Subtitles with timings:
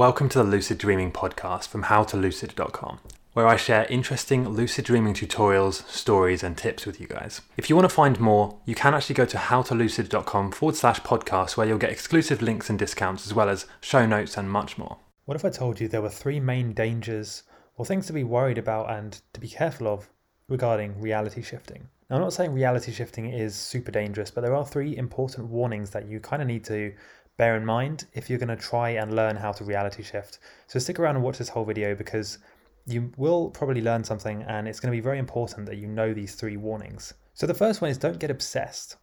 [0.00, 3.00] Welcome to the Lucid Dreaming podcast from howtolucid.com,
[3.34, 7.42] where I share interesting lucid dreaming tutorials, stories, and tips with you guys.
[7.58, 11.58] If you want to find more, you can actually go to howtolucid.com forward slash podcast,
[11.58, 14.96] where you'll get exclusive links and discounts, as well as show notes and much more.
[15.26, 17.42] What if I told you there were three main dangers
[17.76, 20.08] or things to be worried about and to be careful of
[20.48, 21.88] regarding reality shifting?
[22.08, 25.90] Now, I'm not saying reality shifting is super dangerous, but there are three important warnings
[25.90, 26.94] that you kind of need to
[27.36, 30.38] bear in mind if you're going to try and learn how to reality shift.
[30.66, 32.38] So stick around and watch this whole video because
[32.86, 36.12] you will probably learn something and it's going to be very important that you know
[36.12, 37.14] these three warnings.
[37.34, 38.96] So the first one is don't get obsessed.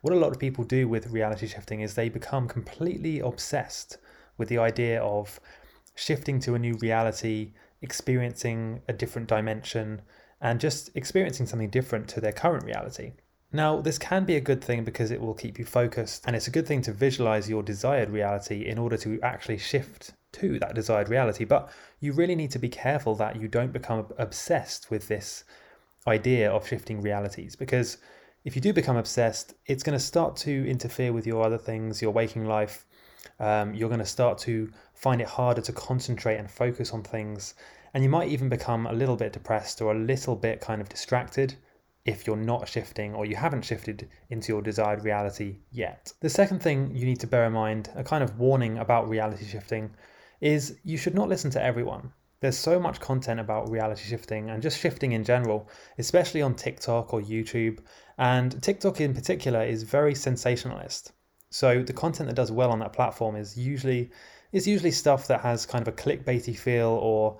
[0.00, 3.98] What a lot of people do with reality shifting is they become completely obsessed
[4.36, 5.38] with the idea of
[5.94, 10.02] shifting to a new reality, experiencing a different dimension,
[10.40, 13.12] and just experiencing something different to their current reality.
[13.50, 16.48] Now, this can be a good thing because it will keep you focused, and it's
[16.48, 20.74] a good thing to visualize your desired reality in order to actually shift to that
[20.74, 21.44] desired reality.
[21.44, 21.70] But
[22.00, 25.44] you really need to be careful that you don't become obsessed with this
[26.06, 27.98] idea of shifting realities because
[28.44, 32.00] if you do become obsessed, it's going to start to interfere with your other things,
[32.00, 32.86] your waking life.
[33.40, 37.54] Um, you're going to start to find it harder to concentrate and focus on things.
[37.94, 40.88] And you might even become a little bit depressed or a little bit kind of
[40.88, 41.56] distracted
[42.08, 46.12] if you're not shifting or you haven't shifted into your desired reality yet.
[46.20, 49.44] The second thing you need to bear in mind, a kind of warning about reality
[49.44, 49.90] shifting,
[50.40, 52.12] is you should not listen to everyone.
[52.40, 57.12] There's so much content about reality shifting and just shifting in general, especially on TikTok
[57.12, 57.80] or YouTube.
[58.16, 61.12] And TikTok in particular is very sensationalist.
[61.50, 64.10] So the content that does well on that platform is usually
[64.50, 67.36] is usually stuff that has kind of a clickbaity feel or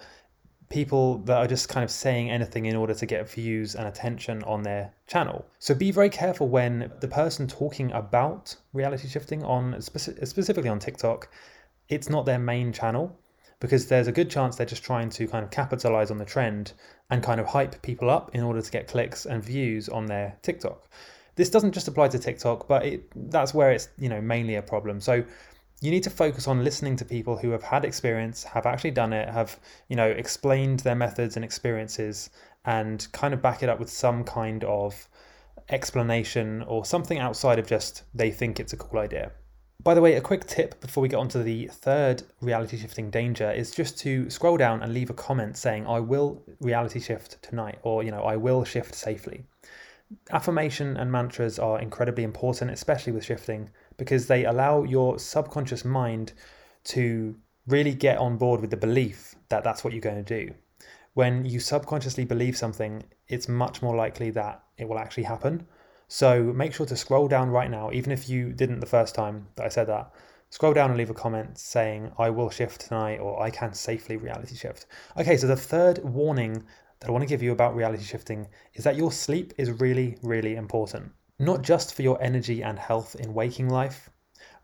[0.69, 4.43] people that are just kind of saying anything in order to get views and attention
[4.45, 5.47] on their channel.
[5.59, 11.29] So be very careful when the person talking about reality shifting on specifically on TikTok,
[11.89, 13.19] it's not their main channel
[13.61, 16.73] because there's a good chance they're just trying to kind of capitalize on the trend
[17.11, 20.37] and kind of hype people up in order to get clicks and views on their
[20.43, 20.89] TikTok.
[21.35, 24.63] This doesn't just apply to TikTok, but it, that's where it's you know mainly a
[24.63, 25.01] problem.
[25.01, 25.25] So
[25.81, 29.13] you need to focus on listening to people who have had experience, have actually done
[29.13, 29.59] it, have,
[29.89, 32.31] you know, explained their methods and experiences
[32.65, 35.09] and kind of back it up with some kind of
[35.69, 39.31] explanation or something outside of just they think it's a cool idea.
[39.85, 43.11] By the way, a quick tip before we get on to the third reality shifting
[43.11, 47.41] danger is just to scroll down and leave a comment saying, I will reality shift
[47.43, 49.45] tonight, or, you know, I will shift safely.
[50.31, 56.33] Affirmation and mantras are incredibly important, especially with shifting, because they allow your subconscious mind
[56.85, 57.37] to
[57.67, 60.55] really get on board with the belief that that's what you're going to do.
[61.15, 65.67] When you subconsciously believe something, it's much more likely that it will actually happen.
[66.07, 69.49] So make sure to scroll down right now, even if you didn't the first time
[69.57, 70.11] that I said that.
[70.51, 74.17] Scroll down and leave a comment saying, I will shift tonight or I can safely
[74.17, 74.87] reality shift.
[75.19, 76.65] Okay, so the third warning
[77.01, 80.19] that I want to give you about reality shifting is that your sleep is really,
[80.23, 81.13] really important.
[81.39, 84.11] Not just for your energy and health in waking life,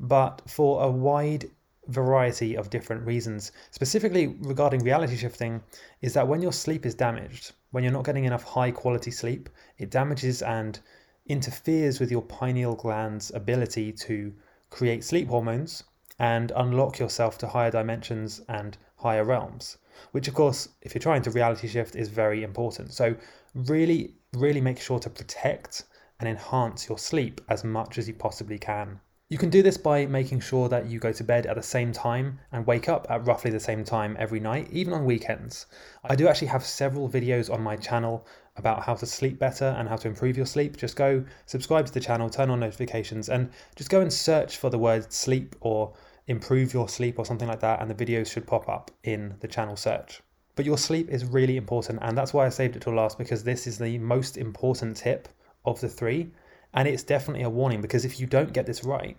[0.01, 1.51] but for a wide
[1.87, 3.53] variety of different reasons.
[3.71, 5.63] Specifically regarding reality shifting,
[6.01, 9.49] is that when your sleep is damaged, when you're not getting enough high quality sleep,
[9.79, 10.81] it damages and
[11.27, 14.33] interferes with your pineal gland's ability to
[14.71, 15.85] create sleep hormones
[16.19, 19.79] and unlock yourself to higher dimensions and higher realms
[20.13, 22.93] which of course, if you're trying to reality shift, is very important.
[22.93, 23.15] So
[23.55, 25.85] really, really make sure to protect
[26.21, 29.01] and enhance your sleep as much as you possibly can.
[29.31, 31.93] You can do this by making sure that you go to bed at the same
[31.93, 35.67] time and wake up at roughly the same time every night, even on weekends.
[36.05, 39.89] I do actually have several videos on my channel about how to sleep better and
[39.89, 40.77] how to improve your sleep.
[40.77, 44.69] Just go subscribe to the channel, turn on notifications, and just go and search for
[44.69, 45.95] the word sleep or
[46.27, 49.49] improve your sleep or something like that, and the videos should pop up in the
[49.49, 50.23] channel search.
[50.57, 53.43] But your sleep is really important, and that's why I saved it till last because
[53.43, 55.29] this is the most important tip
[55.65, 56.31] of the three.
[56.73, 59.17] And it's definitely a warning because if you don't get this right,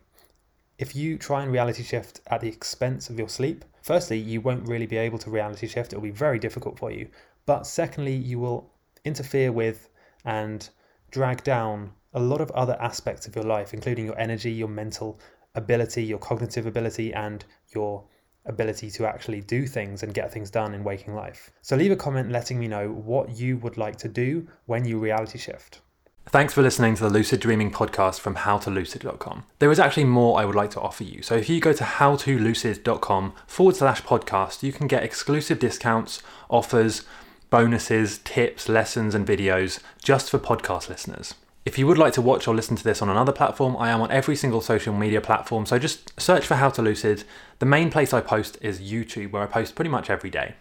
[0.78, 4.68] if you try and reality shift at the expense of your sleep, firstly, you won't
[4.68, 5.94] really be able to reality shift.
[5.94, 7.08] It'll be very difficult for you.
[7.46, 8.70] But secondly, you will
[9.06, 9.90] interfere with
[10.26, 10.68] and
[11.12, 15.20] drag down a lot of other aspects of your life, including your energy, your mental
[15.56, 17.44] ability, your cognitive ability, and
[17.74, 18.04] your
[18.46, 21.52] ability to actually do things and get things done in waking life.
[21.62, 25.00] So leave a comment letting me know what you would like to do when you
[25.00, 25.82] reality shift.
[26.28, 29.44] Thanks for listening to the Lucid Dreaming podcast from howtolucid.com.
[29.60, 31.22] There is actually more I would like to offer you.
[31.22, 37.04] So if you go to howtolucid.com forward slash podcast, you can get exclusive discounts, offers,
[37.52, 41.36] bonuses, tips, lessons, and videos just for podcast listeners.
[41.66, 44.00] If you would like to watch or listen to this on another platform, I am
[44.00, 47.24] on every single social media platform, so just search for How to Lucid.
[47.58, 50.54] The main place I post is YouTube, where I post pretty much every day.